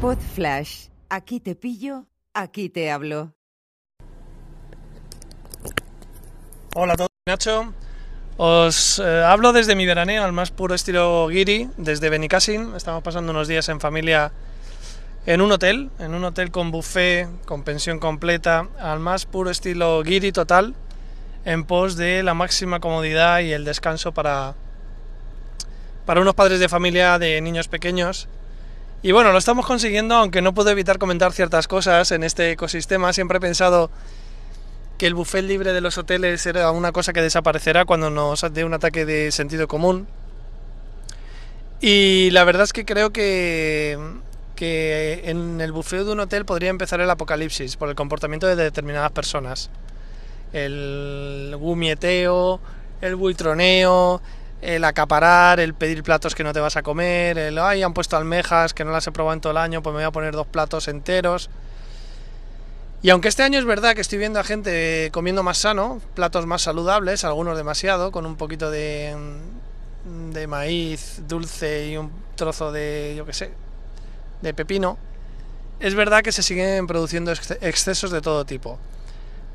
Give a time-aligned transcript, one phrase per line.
[0.00, 0.86] Pod Flash.
[1.10, 3.34] Aquí te pillo, aquí te hablo.
[6.74, 7.74] Hola a todos, Nacho.
[8.38, 12.74] Os eh, hablo desde mi veraneo al más puro estilo Giri, desde Benicassin.
[12.74, 14.32] Estamos pasando unos días en familia
[15.26, 20.02] en un hotel, en un hotel con buffet, con pensión completa, al más puro estilo
[20.02, 20.74] Giri total,
[21.44, 24.54] en pos de la máxima comodidad y el descanso para,
[26.06, 28.28] para unos padres de familia de niños pequeños.
[29.02, 33.14] Y bueno, lo estamos consiguiendo, aunque no puedo evitar comentar ciertas cosas en este ecosistema.
[33.14, 33.90] Siempre he pensado
[34.98, 38.62] que el buffet libre de los hoteles era una cosa que desaparecerá cuando nos dé
[38.62, 40.06] un ataque de sentido común.
[41.80, 43.98] Y la verdad es que creo que,
[44.54, 48.56] que en el buffet de un hotel podría empezar el apocalipsis por el comportamiento de
[48.56, 49.70] determinadas personas.
[50.52, 52.60] El gumieteo,
[53.00, 54.20] el buitroneo,
[54.60, 58.16] el acaparar, el pedir platos que no te vas a comer, el ay, han puesto
[58.16, 60.34] almejas que no las he probado en todo el año, pues me voy a poner
[60.34, 61.50] dos platos enteros.
[63.02, 66.44] Y aunque este año es verdad que estoy viendo a gente comiendo más sano, platos
[66.44, 69.16] más saludables, algunos demasiado, con un poquito de,
[70.32, 73.52] de maíz dulce y un trozo de, yo qué sé,
[74.42, 74.98] de pepino,
[75.80, 78.78] es verdad que se siguen produciendo excesos de todo tipo.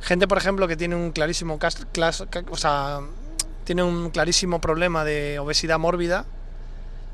[0.01, 2.99] Gente, por ejemplo, que tiene un clarísimo, o sea,
[3.65, 6.25] tiene un clarísimo problema de obesidad mórbida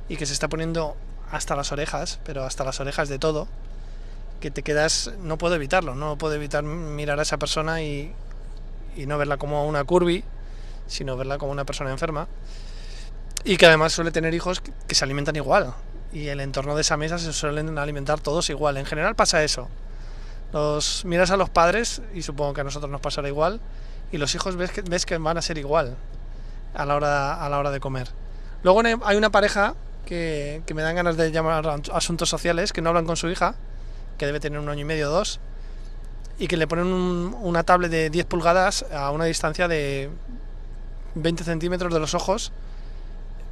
[0.09, 0.95] y que se está poniendo
[1.31, 3.47] hasta las orejas, pero hasta las orejas de todo,
[4.41, 8.13] que te quedas, no puedo evitarlo, no puedo evitar mirar a esa persona y,
[8.97, 10.25] y no verla como una curvy,
[10.87, 12.27] sino verla como una persona enferma,
[13.45, 15.73] y que además suele tener hijos que se alimentan igual,
[16.11, 18.75] y el entorno de esa mesa se suelen alimentar todos igual.
[18.75, 19.69] En general pasa eso.
[20.51, 23.61] Los miras a los padres y supongo que a nosotros nos pasará igual
[24.11, 25.95] y los hijos ves que, ves que van a ser igual
[26.73, 28.09] a la hora, a la hora de comer.
[28.63, 32.81] Luego hay una pareja que, que me dan ganas de llamar a asuntos sociales que
[32.81, 33.55] no hablan con su hija,
[34.17, 35.39] que debe tener un año y medio o dos,
[36.37, 40.09] y que le ponen un, una tablet de 10 pulgadas a una distancia de
[41.15, 42.51] 20 centímetros de los ojos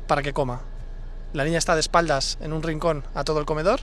[0.08, 0.62] para que coma.
[1.34, 3.82] La niña está de espaldas en un rincón a todo el comedor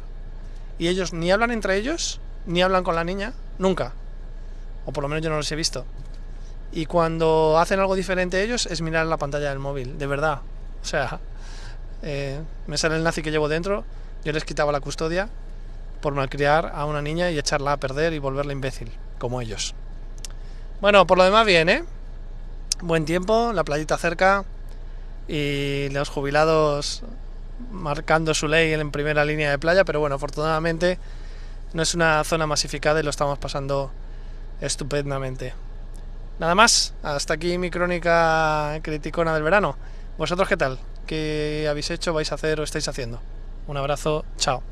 [0.78, 3.92] y ellos ni hablan entre ellos, ni hablan con la niña, nunca.
[4.84, 5.84] O por lo menos yo no los he visto.
[6.72, 10.40] Y cuando hacen algo diferente ellos es mirar la pantalla del móvil, de verdad.
[10.82, 11.20] O sea,
[12.02, 13.84] eh, me sale el nazi que llevo dentro,
[14.24, 15.28] yo les quitaba la custodia
[16.00, 19.74] por malcriar a una niña y echarla a perder y volverla imbécil, como ellos.
[20.80, 21.84] Bueno, por lo demás bien, ¿eh?
[22.82, 24.44] Buen tiempo, la playita cerca
[25.26, 27.02] y los jubilados
[27.70, 30.98] marcando su ley en primera línea de playa, pero bueno, afortunadamente
[31.72, 33.90] no es una zona masificada y lo estamos pasando
[34.60, 35.54] estupendamente.
[36.38, 39.76] Nada más, hasta aquí mi crónica criticona del verano.
[40.18, 40.78] ¿Vosotros qué tal?
[41.06, 43.20] ¿Qué habéis hecho, vais a hacer o estáis haciendo?
[43.66, 44.62] Un abrazo, chao.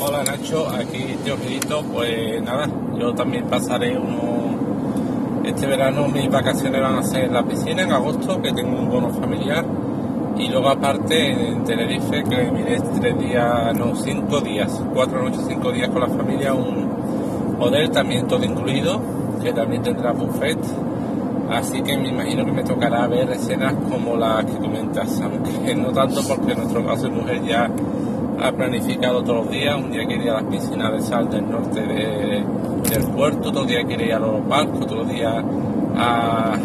[0.00, 1.36] Hola Nacho, aquí Tío.
[1.92, 5.42] Pues nada, yo también pasaré uno.
[5.44, 8.88] Este verano mis vacaciones van a ser en la piscina en agosto, que tengo un
[8.88, 9.64] bono familiar.
[10.36, 15.72] Y luego aparte en Tenerife, que miré tres días, no, cinco días, cuatro noches, cinco
[15.72, 16.89] días con la familia, un
[17.60, 19.00] hotel también todo incluido,
[19.42, 20.58] que también tendrá buffet.
[21.50, 25.90] Así que me imagino que me tocará ver escenas como las que comentas, aunque no
[25.92, 27.68] tanto porque en nuestro caso es mujer ya
[28.42, 31.50] ha planificado todos los días, un día quiere ir a las piscinas de sal del
[31.50, 32.44] norte de,
[32.88, 35.44] del puerto, otro día quiere ir a los barcos, otro día
[35.96, 36.56] a,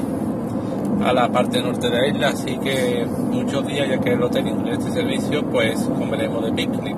[1.03, 4.47] a la parte norte de la isla, así que muchos días, ya que el hotel
[4.47, 6.97] incluye este servicio, pues comeremos de picnic,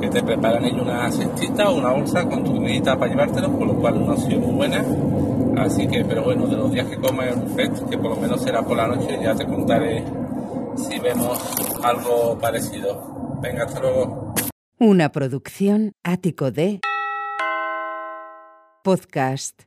[0.00, 3.66] que te preparan ellos una cestita o una bolsa con tu comidita para llevártelo, por
[3.66, 4.84] lo cual no ha sido muy buena.
[5.58, 8.40] Así que, pero bueno, de los días que comes el buffet, que por lo menos
[8.42, 10.04] será por la noche, ya te contaré
[10.76, 11.38] si vemos
[11.82, 13.38] algo parecido.
[13.42, 14.34] Venga, hasta luego.
[14.78, 16.80] Una producción ático de
[18.84, 19.62] podcast